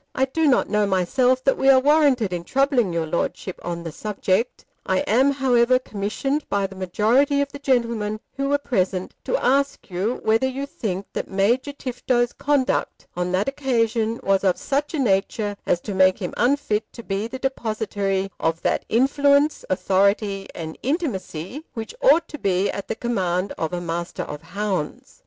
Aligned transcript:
I 0.15 0.25
do 0.25 0.47
not 0.47 0.67
know 0.67 0.87
myself 0.87 1.43
that 1.43 1.59
we 1.59 1.69
are 1.69 1.79
warranted 1.79 2.33
in 2.33 2.43
troubling 2.43 2.91
your 2.91 3.05
Lordship 3.05 3.59
on 3.63 3.83
the 3.83 3.91
subject. 3.91 4.65
I 4.83 5.01
am, 5.01 5.29
however, 5.31 5.77
commissioned 5.77 6.43
by 6.49 6.65
the 6.65 6.75
majority 6.75 7.39
of 7.39 7.51
the 7.51 7.59
gentlemen 7.59 8.19
who 8.35 8.49
were 8.49 8.57
present 8.57 9.13
to 9.25 9.37
ask 9.37 9.91
you 9.91 10.15
whether 10.23 10.47
you 10.47 10.65
think 10.65 11.05
that 11.13 11.29
Major 11.29 11.71
Tifto's 11.71 12.33
conduct 12.33 13.05
on 13.15 13.31
that 13.33 13.47
occasion 13.47 14.19
was 14.23 14.43
of 14.43 14.57
such 14.57 14.95
a 14.95 14.99
nature 14.99 15.55
as 15.67 15.79
to 15.81 15.93
make 15.93 16.17
him 16.17 16.33
unfit 16.35 16.91
to 16.93 17.03
be 17.03 17.27
the 17.27 17.37
depositary 17.37 18.31
of 18.39 18.59
that 18.63 18.85
influence, 18.89 19.63
authority, 19.69 20.47
and 20.55 20.79
intimacy 20.81 21.63
which 21.75 21.93
ought 22.01 22.27
to 22.29 22.39
be 22.39 22.71
at 22.71 22.87
the 22.87 22.95
command 22.95 23.51
of 23.55 23.71
a 23.71 23.79
Master 23.79 24.23
of 24.23 24.41
Hounds. 24.41 25.19